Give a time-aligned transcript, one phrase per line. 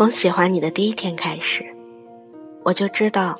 [0.00, 1.62] 从喜欢你的第一天开始，
[2.62, 3.38] 我就知道，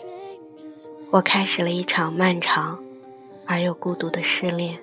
[1.10, 2.78] 我开始了一场漫长
[3.46, 4.76] 而又孤独的失恋。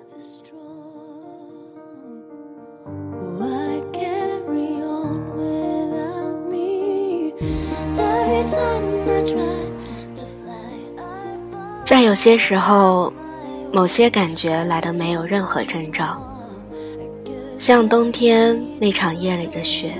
[11.84, 13.12] 在有些时候，
[13.72, 16.20] 某些感觉来的没有任何征兆，
[17.56, 19.94] 像冬天那场夜里的雪，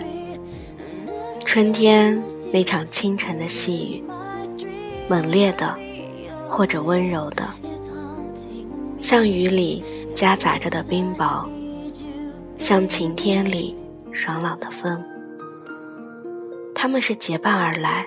[1.49, 4.05] 春天那场清晨的细雨，
[5.09, 5.75] 猛烈的
[6.47, 7.43] 或者温柔的，
[9.01, 9.83] 像雨里
[10.15, 11.49] 夹杂着的冰雹，
[12.59, 13.75] 像晴天里
[14.13, 15.03] 爽朗的风，
[16.75, 18.05] 他们是结伴而来，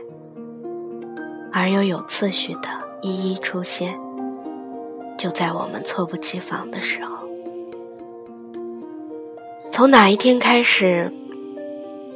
[1.52, 2.70] 而又有次序的。
[3.02, 4.00] 一一出现，
[5.18, 7.28] 就在我们猝不及防的时候。
[9.72, 11.12] 从哪一天开始，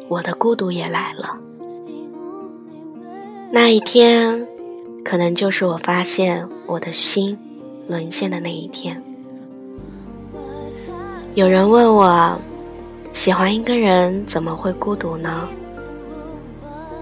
[0.07, 1.37] 我的孤独也来了。
[3.51, 4.45] 那一天，
[5.03, 7.37] 可能就是我发现我的心
[7.87, 9.01] 沦陷的那一天。
[11.33, 12.39] 有人问我，
[13.13, 15.47] 喜欢一个人怎么会孤独呢？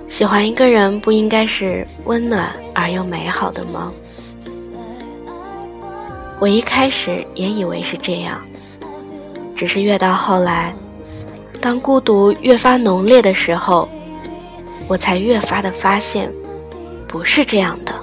[0.07, 3.91] 喜欢一个人不应该是温暖而又美好的吗？
[6.39, 8.39] 我一开始也以为是这样，
[9.55, 10.75] 只是越到后来，
[11.63, 13.87] 当孤独越发浓烈的时候，
[14.85, 16.29] 我才越发的发现，
[17.07, 17.95] 不是这样的。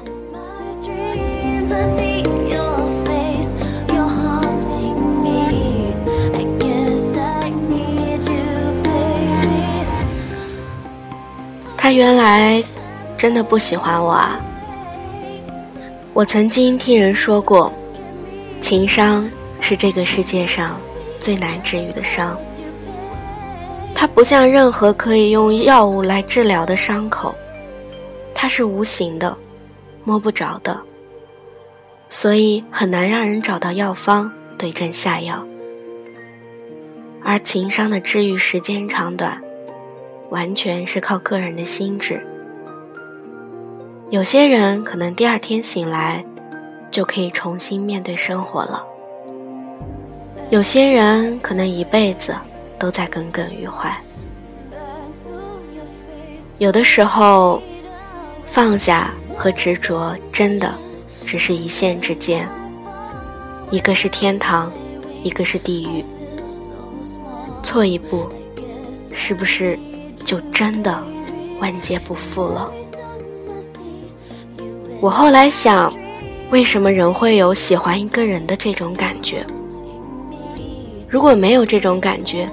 [11.76, 12.64] 他原来
[13.14, 14.40] 真的不喜欢我啊！
[16.14, 17.70] 我曾经听人说过，
[18.62, 20.80] 情伤是这个世界上
[21.18, 22.34] 最难治愈的伤。
[24.00, 27.34] 它不像任何可以用药物来治疗的伤口，
[28.34, 29.36] 它是无形的，
[30.04, 30.80] 摸不着的，
[32.08, 35.46] 所以很难让人找到药方对症下药。
[37.22, 39.38] 而情伤的治愈时间长短。
[40.30, 42.24] 完全是靠个人的心智。
[44.08, 46.24] 有些人可能第二天醒来，
[46.90, 48.86] 就可以重新面对生活了；
[50.48, 52.34] 有些人可能一辈子
[52.80, 53.94] 都在耿耿于怀。
[56.58, 57.62] 有的时候，
[58.46, 60.74] 放下和执着真的
[61.24, 62.48] 只是一线之间，
[63.70, 64.72] 一个是天堂，
[65.22, 66.04] 一个是地狱。
[67.62, 68.28] 错一步，
[69.12, 69.78] 是不是？
[70.24, 71.02] 就真的
[71.60, 72.70] 万劫不复了。
[75.00, 75.92] 我后来想，
[76.50, 79.44] 为什么人会有喜欢一个人的这种感觉？
[81.08, 82.48] 如果没有这种感觉，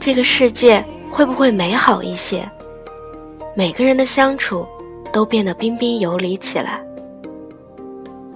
[0.00, 2.48] 这个世界会不会美好一些？
[3.56, 4.66] 每个人的相处
[5.12, 6.80] 都变得彬彬有礼起来。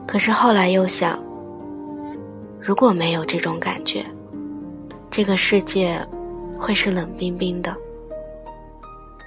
[0.06, 1.22] 可是后来又想，
[2.60, 4.04] 如果没有这种感觉，
[5.08, 5.96] 这个世界
[6.58, 7.74] 会是冷冰冰的。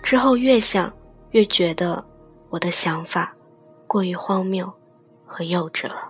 [0.04, 0.92] 之后越想
[1.32, 2.04] 越觉得
[2.50, 3.34] 我的想法
[3.88, 4.72] 过于荒谬
[5.26, 6.10] 和幼稚了。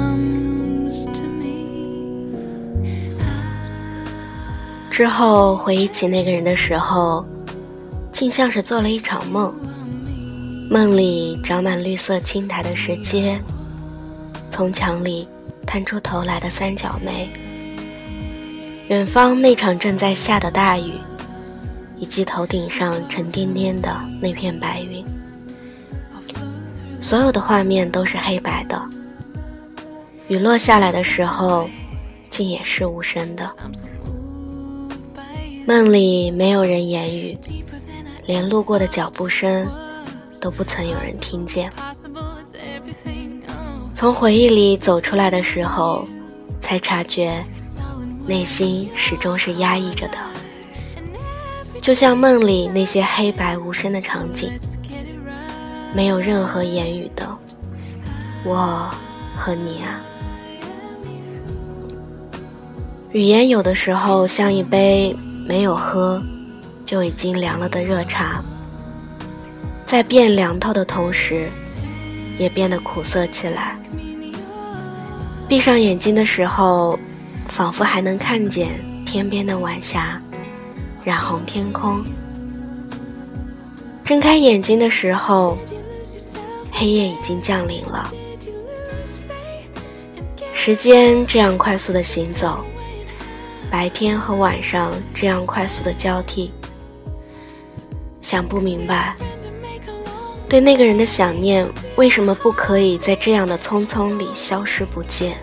[5.01, 7.25] 之后回忆起那个人的时候，
[8.13, 9.51] 竟像是做了一场梦。
[10.69, 13.41] 梦里长满绿色青苔的石阶，
[14.47, 15.27] 从墙里
[15.65, 17.27] 探出头来的三角梅，
[18.89, 20.93] 远方那场正在下的大雨，
[21.97, 25.03] 以及头顶上沉甸甸的那片白云，
[27.01, 28.79] 所有的画面都是黑白的。
[30.27, 31.67] 雨落下来的时候，
[32.29, 33.49] 竟也是无声的。
[35.65, 37.37] 梦里没有人言语，
[38.25, 39.67] 连路过的脚步声。
[40.41, 41.71] 都不曾有人听见。
[43.93, 46.03] 从回忆里走出来的时候，
[46.59, 47.45] 才察觉
[48.25, 50.17] 内心始终是压抑着的，
[51.79, 54.51] 就像梦里那些黑白无声的场景，
[55.93, 57.37] 没有任何言语的
[58.43, 58.89] 我
[59.37, 60.01] 和你啊。
[63.11, 65.15] 语言有的时候像一杯
[65.51, 66.23] 没有喝
[66.85, 68.41] 就已经凉了的热茶，
[69.85, 71.49] 在变凉透的同时，
[72.39, 73.77] 也变得苦涩起来。
[75.49, 76.97] 闭上眼睛的时候，
[77.49, 80.21] 仿佛还能看见天边的晚霞
[81.03, 82.01] 染红天空；
[84.05, 85.57] 睁开眼睛的时候，
[86.71, 88.09] 黑夜已经降临了。
[90.53, 92.63] 时间这样快速的行走。
[93.71, 96.51] 白天和晚上这样快速的交替，
[98.21, 99.15] 想不明白，
[100.49, 101.65] 对那个人的想念
[101.95, 105.37] 为什么不可以在这样的匆匆里消失不见？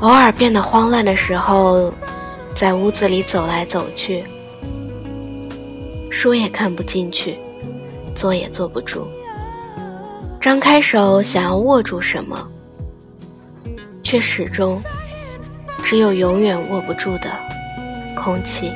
[0.00, 1.92] 偶尔变得慌乱的时候，
[2.54, 4.24] 在屋子里走来走去，
[6.10, 7.38] 书也看不进去，
[8.14, 9.06] 坐也坐不住，
[10.40, 12.48] 张开手想要握住什么，
[14.02, 14.82] 却始终。
[15.94, 17.30] 只有永远握不住的
[18.16, 18.72] 空气。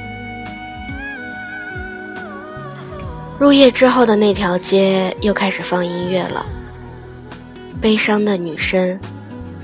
[3.41, 6.47] 入夜之后的那条街又开始放音乐了，
[7.81, 8.97] 悲伤的女声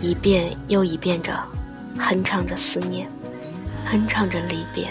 [0.00, 1.32] 一遍又一遍着
[1.96, 3.06] 哼唱着思念，
[3.86, 4.88] 哼唱着离别，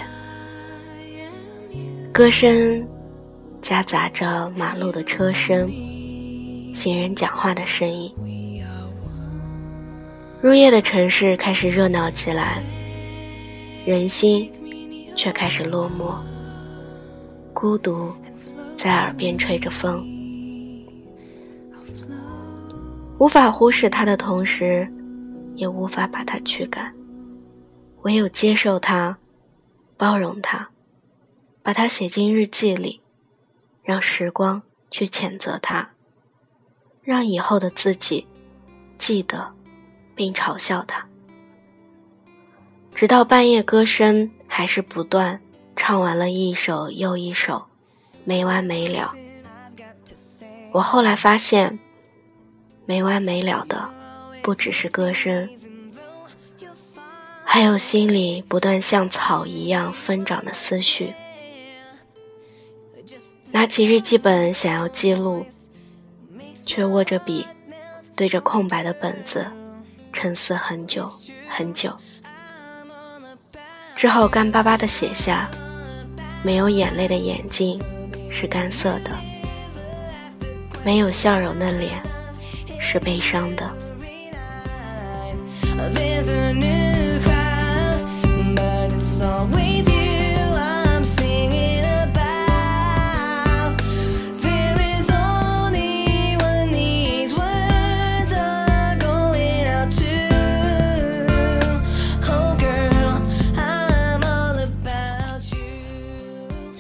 [2.14, 2.82] 歌声
[3.62, 5.70] 夹杂着马路的车声，
[6.74, 8.10] 行人讲话的声音。
[10.44, 12.62] 入夜的城市开始热闹起来，
[13.86, 14.52] 人心
[15.16, 16.18] 却开始落寞。
[17.54, 18.12] 孤独
[18.76, 20.06] 在耳边吹着风，
[23.18, 24.86] 无法忽视它的同时，
[25.56, 26.94] 也无法把它驱赶。
[28.02, 29.18] 唯有接受它，
[29.96, 30.68] 包容它，
[31.62, 33.00] 把它写进日记里，
[33.82, 34.62] 让时光
[34.92, 35.92] 去谴责它，
[37.02, 38.28] 让以后的自己
[38.98, 39.54] 记得。
[40.16, 41.08] 并嘲笑他，
[42.94, 45.42] 直到半夜歌声还是不断
[45.76, 47.66] 唱完了一首又一首，
[48.24, 49.16] 没完没了。
[50.72, 51.80] 我后来发现，
[52.86, 53.90] 没完没了的
[54.42, 55.50] 不只是歌声，
[57.44, 61.14] 还有心里不断像草一样疯长的思绪。
[63.52, 65.46] 拿起日记本想要记录，
[66.66, 67.46] 却握着笔，
[68.16, 69.46] 对着空白的本子。
[70.14, 71.12] 沉思很久
[71.50, 71.92] 很久，
[73.96, 75.50] 之后干巴巴的写下：
[76.44, 77.82] 没有眼泪的眼睛
[78.32, 79.12] 是干涩的，
[80.86, 82.00] 没有笑容的脸
[82.80, 83.70] 是悲伤的。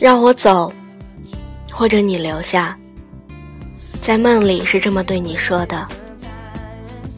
[0.04, 0.70] 让我走，
[1.72, 2.78] 或者你留下。
[4.02, 5.88] 在梦里是这么对你说的。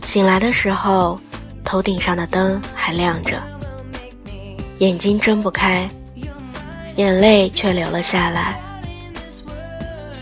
[0.04, 1.20] 醒来的时候，
[1.64, 3.42] 头顶上的灯还亮着，
[4.78, 5.90] 眼睛睁不开，
[6.96, 8.62] 眼泪却流了下来。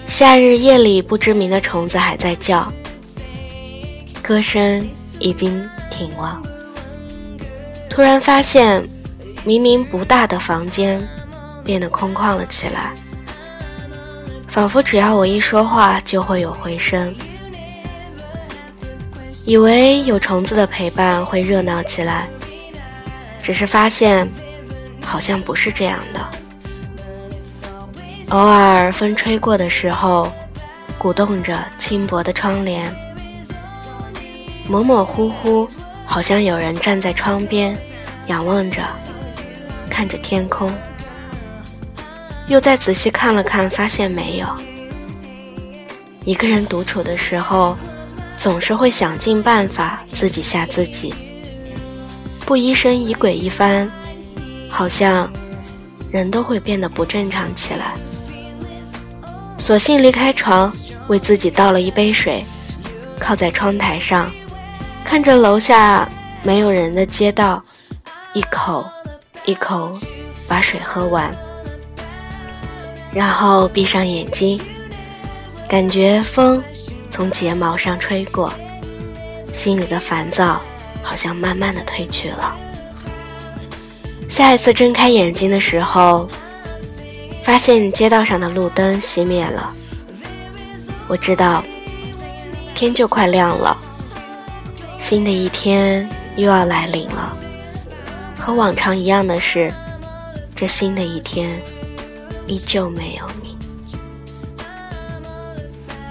[0.08, 2.72] 夏日夜里，不知名的虫子还在叫，
[4.22, 4.88] 歌声
[5.20, 6.42] 已经停了。
[7.90, 8.88] 突然发现，
[9.44, 11.06] 明明不大的房间。
[11.64, 12.92] 变得空旷了起来，
[14.48, 17.14] 仿佛只要我一说话就会有回声。
[19.46, 22.28] 以为有虫子的陪伴会热闹起来，
[23.42, 24.28] 只是发现
[25.02, 26.20] 好像不是这样的。
[28.30, 30.32] 偶尔风吹过的时候，
[30.98, 32.90] 鼓动着轻薄的窗帘，
[34.68, 35.68] 模模糊糊，
[36.06, 37.78] 好像有人站在窗边，
[38.28, 38.82] 仰望着，
[39.90, 40.72] 看着天空。
[42.54, 44.46] 又再仔细看了看，发现没有。
[46.24, 47.76] 一个人独处的时候，
[48.38, 51.16] 总是会想尽办法自己吓自己，
[52.46, 53.90] 不疑神疑鬼一番，
[54.70, 55.28] 好像
[56.12, 57.96] 人都会变得不正常起来。
[59.58, 60.72] 索性离开床，
[61.08, 62.46] 为自己倒了一杯水，
[63.18, 64.30] 靠在窗台上，
[65.04, 66.08] 看着楼下
[66.44, 67.64] 没有人的街道，
[68.34, 68.86] 一口
[69.44, 69.98] 一口
[70.48, 71.36] 把水喝完。
[73.14, 74.60] 然后闭上眼睛，
[75.70, 76.64] 感觉风
[77.12, 78.52] 从睫毛上吹过，
[79.54, 80.62] 心里的烦躁
[81.04, 82.56] 好像慢慢的褪去了。
[84.28, 86.28] 下一次睁开眼睛的时候，
[87.44, 89.72] 发现街道上的路灯熄灭了，
[91.08, 91.64] 我知道，
[92.74, 93.78] 天就快亮了，
[95.00, 97.32] 新的一天又要来临了。
[98.40, 99.72] 和往常一样的是，
[100.56, 101.62] 这新的一天
[102.48, 103.58] 依旧没有你。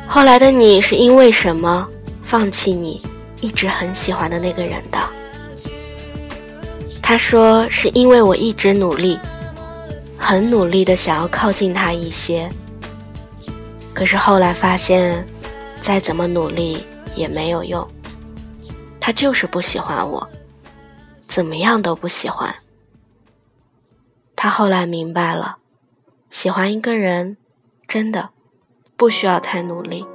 [0.07, 1.89] 后来的你是因为什么
[2.23, 3.01] 放弃你
[3.41, 4.99] 一直很喜欢的那个人的？
[7.03, 9.19] 他说是因为我一直努力，
[10.17, 12.49] 很努力的想要靠近他一些。
[13.93, 15.27] 可是后来发现，
[15.81, 16.85] 再怎么努力
[17.15, 17.87] 也没有用，
[19.01, 20.27] 他就是不喜欢我。
[21.27, 22.55] 怎么样都不喜欢。
[24.37, 25.57] 他后来明白了，
[26.33, 27.37] 喜欢一个人，
[27.87, 28.31] 真的
[28.97, 30.07] 不需要太努力。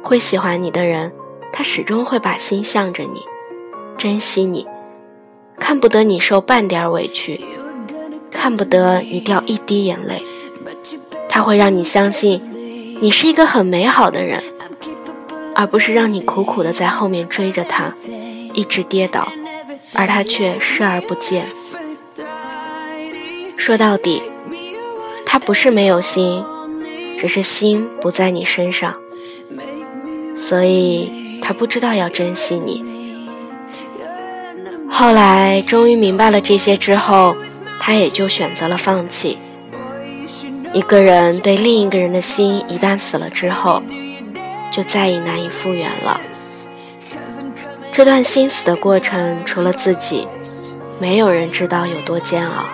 [0.00, 1.12] 会喜欢你的人，
[1.52, 3.24] 他始终会把心向着你，
[3.98, 4.68] 珍惜你，
[5.58, 7.40] 看不得你受半点委屈，
[8.30, 10.22] 看不得你掉一滴眼泪。
[11.28, 12.40] 他会让你相信，
[13.02, 14.40] 你是一个很美好的人，
[15.56, 17.92] 而不是让你苦苦的在后面追着他，
[18.54, 19.26] 一直跌倒。
[19.92, 21.46] 而他却视而不见。
[23.56, 24.22] 说到底，
[25.32, 26.44] 他不是没有心，
[27.16, 28.94] 只是心不在你身上，
[30.36, 32.84] 所以他不知道要珍惜你。
[34.90, 37.34] 后来终于明白了这些之后，
[37.80, 39.38] 他也就选择了放弃。
[40.74, 43.82] 一个人对另一个人的心一旦死了之后，
[44.70, 46.20] 就再也难以复原了。
[47.90, 50.28] 这段心死的过程，除了自己，
[51.00, 52.66] 没有人知道有多煎熬。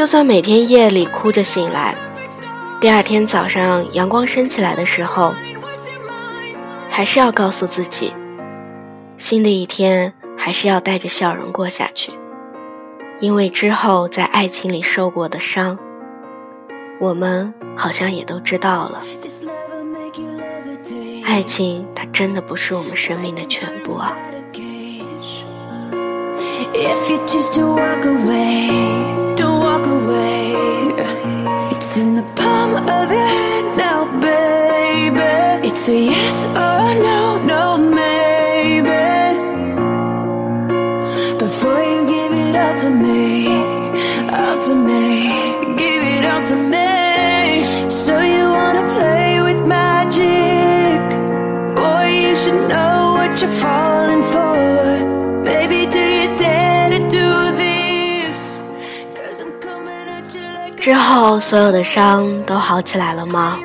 [0.00, 1.94] 就算每天夜里哭着醒来，
[2.80, 5.34] 第二天早上阳光升起来的时候，
[6.88, 8.14] 还是要告诉自己，
[9.18, 12.12] 新的一天还是要带着笑容过下去，
[13.20, 15.78] 因为之后在爱情里受过的伤，
[16.98, 19.02] 我们好像也都知道了。
[21.26, 24.16] 爱情，它真的不是我们生命的全部啊。
[26.72, 29.29] If you choose to walk away,
[29.70, 30.54] walk away.
[31.74, 35.68] It's in the palm of your hand now, baby.
[35.68, 37.20] It's a yes or a no,
[37.52, 37.62] no,
[38.00, 39.06] maybe.
[41.44, 43.20] Before you give it all to me,
[44.40, 45.08] all to me,
[45.82, 46.90] give it all to me.
[48.00, 50.70] So you wanna play with magic?
[60.80, 63.58] 之后，所有的伤都好起来了吗？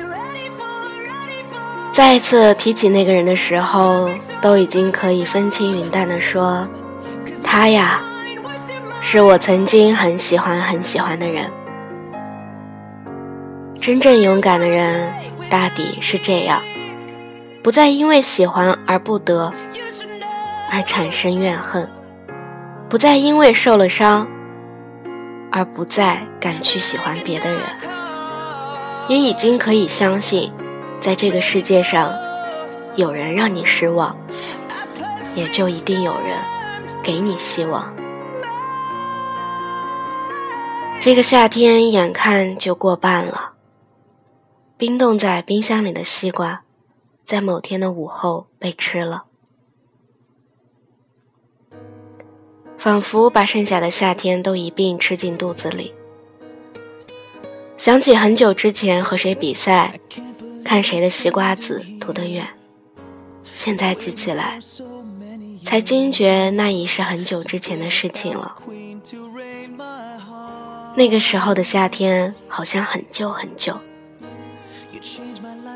[1.90, 4.10] 再一次提起那个人的时候，
[4.42, 6.68] 都已经可以风轻云淡的说
[7.42, 8.00] ：“他呀，
[9.00, 11.50] 是我曾经很喜欢很喜欢的人。”
[13.80, 15.10] 真正勇敢的人，
[15.48, 16.60] 大抵是这样。
[17.62, 19.50] 不再因为喜欢而不得，
[20.70, 21.86] 而产生怨恨；
[22.90, 24.28] 不再因为受了伤，
[25.56, 27.62] 而不再敢去喜欢别的人。
[29.08, 30.52] 也已经可以相信，
[31.00, 32.12] 在这个世界上，
[32.94, 34.14] 有人让你失望，
[35.34, 36.36] 也就一定有人
[37.02, 37.90] 给你希望。
[41.00, 43.52] 这个夏天眼看就过半了，
[44.76, 46.64] 冰冻在冰箱里的西瓜。
[47.24, 49.24] 在某天的午后被吃了，
[52.86, 55.92] 仿佛把剩下的夏天都一并吃进肚子里。
[57.76, 59.98] 想起很久之前和谁比赛，
[60.64, 62.46] 看谁的西瓜子吐得远，
[63.56, 64.60] 现在记起来，
[65.64, 68.54] 才惊觉那已是很久之前的事情了。
[70.94, 73.76] 那个时候的夏天好像很旧很旧。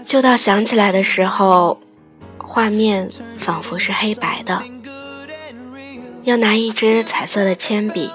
[0.07, 1.81] 就到想起来的时候，
[2.39, 4.63] 画面仿佛是黑白的，
[6.25, 8.11] 要拿一支彩色的铅笔，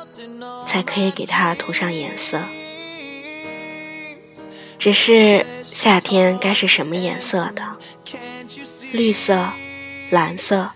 [0.67, 2.39] 才可以给它涂上颜色。
[4.77, 7.63] 只是夏天该是什么颜色的？
[8.91, 9.49] 绿色、
[10.11, 10.69] 蓝色，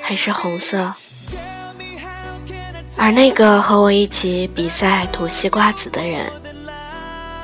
[0.00, 0.94] 还是红色？
[2.96, 6.30] 而那个和我一起比赛涂西瓜子的人，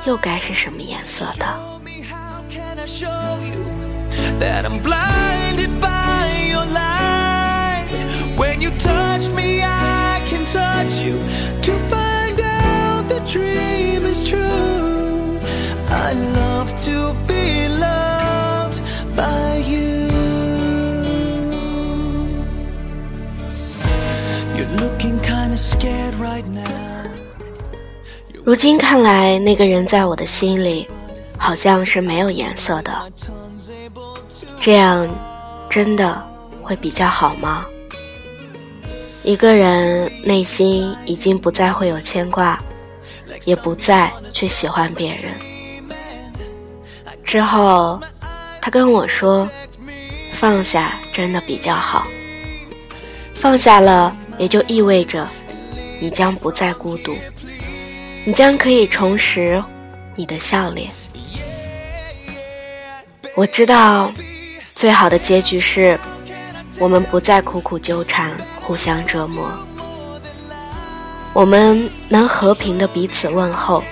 [0.05, 1.45] 又该是什么颜色的
[8.41, 11.19] When you touch me, I can touch you
[11.61, 15.37] to find out the dream is true.
[15.87, 18.81] I love to be loved
[19.15, 20.07] by you.
[24.57, 27.11] You're looking kinda scared right now.
[28.43, 30.87] 如今看来，那个人在我的心里。
[31.37, 32.91] 好像是没有颜色的。
[34.59, 35.07] 这样
[35.69, 36.27] 真的
[36.61, 37.65] 会比较好吗？
[39.23, 42.59] 一个人内心已经不再会有牵挂，
[43.45, 45.31] 也不再去喜欢别人。
[47.23, 48.01] 之后，
[48.59, 49.47] 他跟我说
[50.33, 52.07] ：“放下真的比较好。
[53.35, 55.27] 放下了，也就意味着
[55.99, 57.15] 你将不再孤独，
[58.25, 59.63] 你将可以重拾
[60.15, 60.89] 你的笑脸。”
[63.37, 64.11] 我知道，
[64.75, 65.97] 最好的结局是
[66.81, 69.51] 我们不再苦苦纠缠，互相折磨。
[71.31, 73.83] 我们能和平的彼此问候，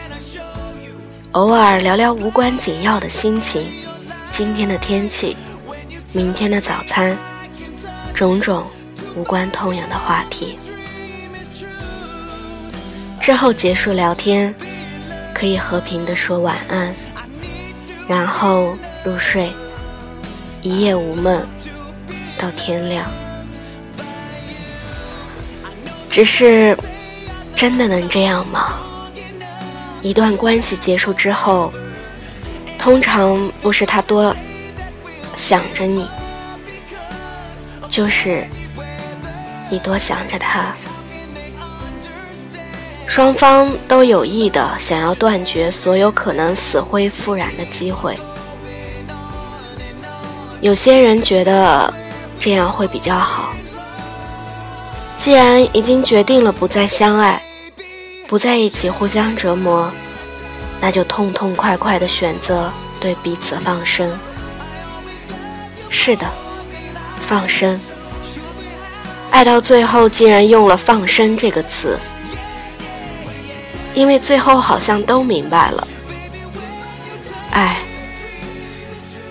[1.34, 3.72] 偶尔聊聊无关紧要的心情，
[4.32, 5.38] 今天的天气，
[6.14, 7.16] 明天的早餐，
[8.12, 8.66] 种种
[9.16, 10.58] 无关痛痒的话题。
[13.20, 14.52] 之后结束聊天，
[15.32, 16.92] 可以和平的说晚安，
[18.08, 18.76] 然后。
[19.06, 19.50] 入睡，
[20.62, 21.42] 一夜无梦，
[22.40, 23.06] 到天亮。
[26.10, 26.76] 只是，
[27.56, 28.80] 真的能这样吗？
[30.02, 31.72] 一段关系结束之后，
[32.78, 34.36] 通常不是他多
[35.36, 36.08] 想着你，
[37.90, 38.48] 就是
[39.70, 40.74] 你多想着他。
[43.06, 48.18] 双方都有意的想要断绝所有可能死灰复燃的机会。
[50.62, 51.94] 有些人觉得
[52.40, 53.50] 这样会比较好。
[55.18, 57.42] 既然已经决定了不再相爱，
[58.28, 59.92] 不在一起互相折磨，
[60.80, 64.10] 那就痛痛快快的选择对彼此放生。
[65.90, 66.26] 是的，
[67.20, 67.80] 放生。
[69.30, 72.00] 爱到最后竟然用了“放生”这个词，
[73.94, 75.88] 因为最后好像都明白了，
[77.52, 77.78] 爱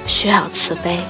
[0.07, 1.01] 需要慈悲。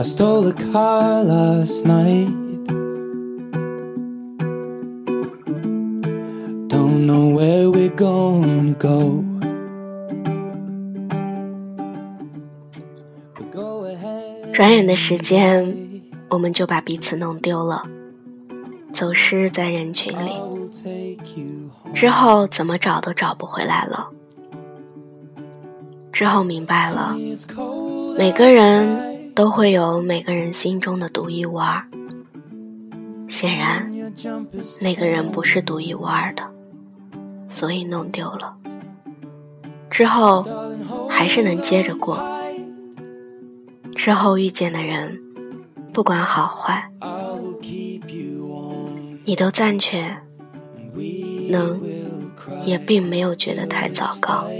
[0.00, 2.30] I stole a car last night.
[6.68, 9.22] Don't know where we're gonna go.
[14.54, 15.76] 转眼的时间，
[16.30, 17.82] 我们就把彼此弄丢了，
[18.94, 20.30] 走失在人群里，
[21.92, 24.08] 之后怎么找都找不回来了。
[26.10, 27.14] 之后明白了，
[28.16, 29.19] 每个人。
[29.40, 31.82] 都会有每个人心中的独一无二。
[33.26, 33.90] 显然，
[34.82, 36.52] 那个人不是独一无二的，
[37.48, 38.58] 所以弄丢了。
[39.88, 40.46] 之后
[41.08, 42.22] 还是能接着过。
[43.94, 45.18] 之后遇见的人，
[45.94, 46.90] 不管好坏，
[49.24, 50.18] 你都暂且
[51.48, 51.80] 能，
[52.66, 54.50] 也并没有觉得太糟糕。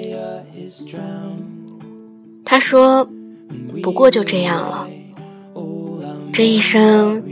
[2.46, 3.06] 他说。
[3.82, 4.88] 不过就这样了。
[6.32, 7.22] 这一生，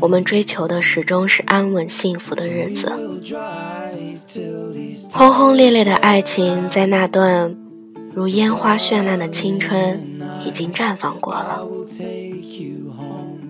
[0.00, 2.92] 我们追求的始终是安稳幸福的日子。
[5.12, 7.56] 轰轰烈烈的爱情，在那段
[8.12, 11.66] 如烟花绚烂的青春已经绽放过了。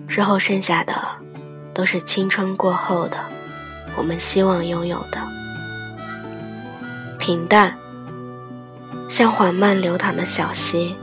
[0.07, 0.93] 之后剩下的，
[1.73, 3.17] 都是青春过后的
[3.97, 5.21] 我们希望拥有的
[7.19, 7.75] 平淡，
[9.09, 10.95] 像缓慢流淌的小溪。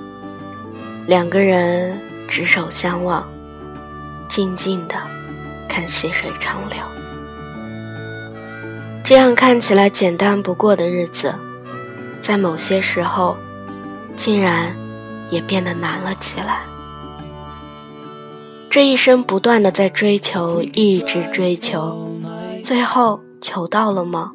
[1.06, 3.28] 两个人执手相望，
[4.28, 4.94] 静静的
[5.68, 6.78] 看细水长流。
[9.04, 11.34] 这样看起来简单不过的日子，
[12.22, 13.36] 在某些时候，
[14.16, 14.74] 竟然
[15.30, 16.62] 也变得难了起来。
[18.70, 22.18] 这一生不断的在追求，一直追求，
[22.64, 24.32] 最后求到了吗？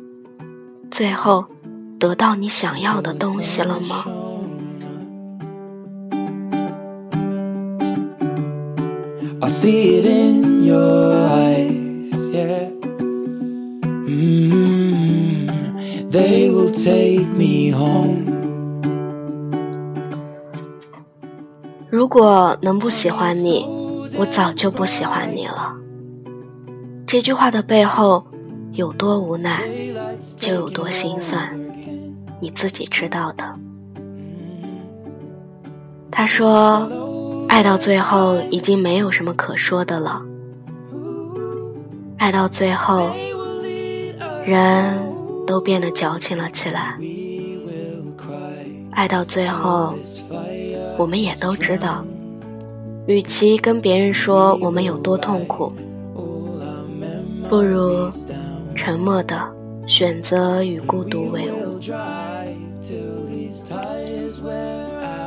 [0.91, 1.45] 最后
[1.99, 4.05] 得到你想要的东西了吗
[9.41, 12.69] I？see it in your eyes, yeah.
[14.05, 15.47] Mm,
[16.11, 18.25] they will take me home.
[21.89, 23.65] 如果能不喜欢你，
[24.17, 25.73] 我早就不喜欢你了。
[27.07, 28.27] 这句话的背后
[28.73, 29.63] 有多无奈，
[30.37, 31.57] 就有多心酸，
[32.41, 33.55] 你自己知道的。
[36.11, 36.89] 他说，
[37.49, 40.21] 爱到最后已经没有什么可说的了，
[42.17, 43.09] 爱到最后，
[44.45, 44.97] 人
[45.45, 46.97] 都变得矫情了起来。
[48.91, 49.93] 爱到最后，
[50.97, 52.05] 我们也都知道，
[53.07, 55.73] 与其跟别人说我们有多痛苦，
[57.49, 58.07] 不如
[58.75, 59.37] 沉默的
[59.87, 61.79] 选择与孤独为伍。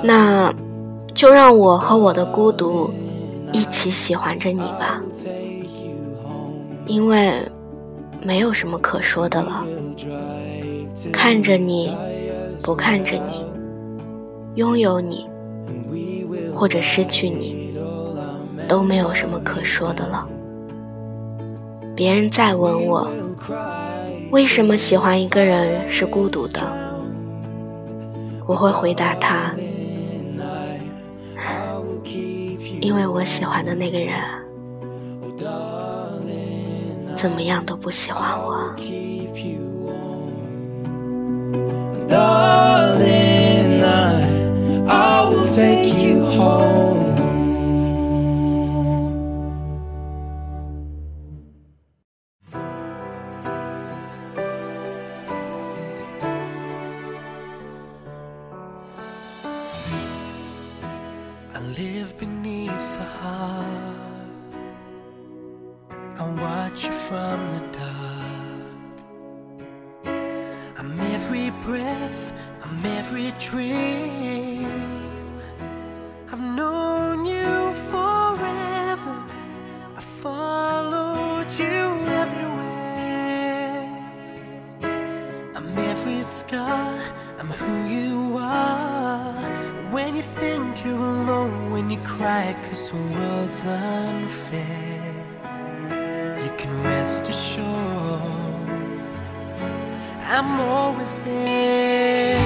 [0.03, 0.53] 那，
[1.23, 2.93] 就让我和我的孤独
[3.53, 5.01] 一起喜欢着你吧，
[6.85, 7.33] 因为
[8.21, 9.65] 没有什么可说的了。
[11.13, 11.97] 看着你，
[12.61, 13.47] 不看着你。
[14.57, 15.29] 拥有你，
[16.53, 17.73] 或者失去你，
[18.67, 20.27] 都没有什么可说的了。
[21.95, 23.09] 别人再问我，
[24.33, 26.61] 为什么喜欢一个人是孤独的，
[28.45, 29.55] 我会回答他：
[32.83, 34.13] 因为我喜欢的那个人，
[37.17, 38.75] 怎么样都不喜欢我。
[45.55, 46.92] take you home.
[67.13, 68.97] From the dark.
[70.79, 72.23] I'm every breath,
[72.65, 74.65] I'm every dream.
[76.33, 77.53] I've known you
[77.93, 79.17] forever.
[80.01, 81.81] I followed you
[82.23, 83.83] everywhere.
[85.57, 86.99] I'm every scar,
[87.39, 89.35] I'm who you are.
[89.97, 94.92] When you think you're alone, when you cry, cause the world's unfair.
[100.43, 102.37] I'm always there.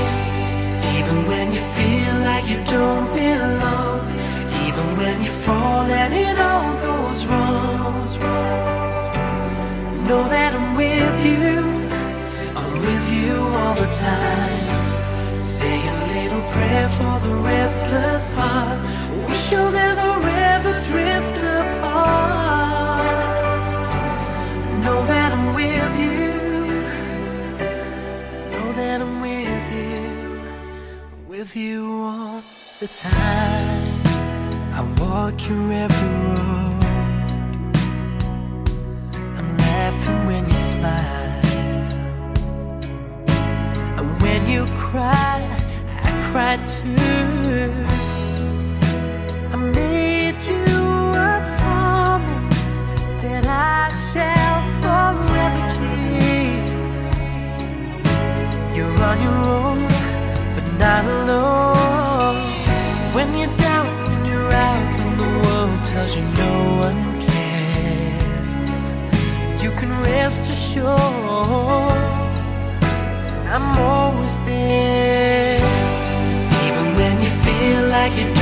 [0.97, 4.01] Even when you feel like you don't belong
[4.67, 7.57] Even when you fall and it all goes wrong.
[10.09, 11.57] Know that I'm with you
[12.61, 14.67] I'm with you all the time.
[15.57, 18.79] Say a little prayer for the restless heart.
[19.27, 20.11] We shall never
[20.55, 22.46] ever drift apart
[31.47, 32.43] with you all
[32.81, 33.93] the time.
[34.75, 36.83] I walk your every road.
[39.39, 41.43] I'm laughing when you smile.
[43.99, 45.39] And when you cry,
[46.03, 47.73] I cry too.
[49.53, 50.67] I made you
[51.31, 52.71] a promise
[53.23, 56.67] that I shall forever keep.
[58.77, 59.66] You're on your own
[60.79, 62.37] not alone
[63.15, 66.55] when you're down and you're out and the world tells you no
[66.87, 68.93] one cares.
[69.63, 70.97] You can rest assured
[73.55, 75.61] I'm always there,
[76.67, 78.36] even when you feel like you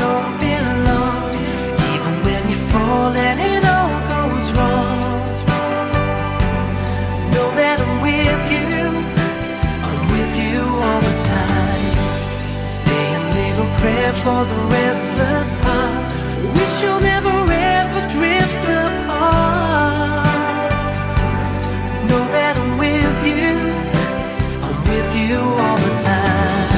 [14.23, 16.11] for the restless heart.
[16.55, 20.23] We shall never ever drift apart.
[22.07, 23.55] Know that I'm with you,
[24.65, 26.69] I'm with you all the time.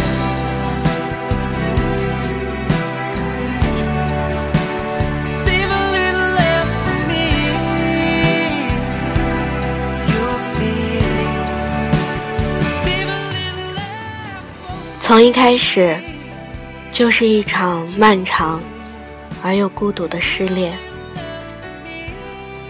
[5.46, 7.28] Save a little left for me.
[10.12, 11.00] You'll see.
[12.84, 15.00] Save a little left.
[15.00, 15.96] 从一开始。
[16.97, 18.59] 就是一场漫长
[19.43, 20.79] 而又孤独的失恋，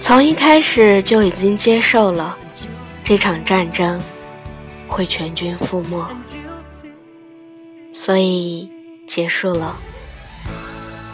[0.00, 2.36] 从一开始就已经接受了
[3.04, 4.00] 这场战争
[4.88, 6.04] 会全军覆没，
[7.92, 8.68] 所以
[9.06, 9.76] 结束了，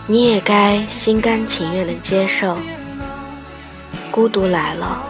[0.07, 2.57] 你也该心甘情愿的接受，
[4.11, 5.03] 孤独来了，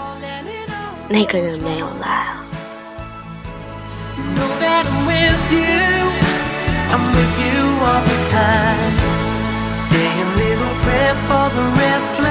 [1.09, 2.41] 那个人没有来啊。
[7.85, 8.93] All the time.
[9.67, 12.22] Say a little prayer for the rest.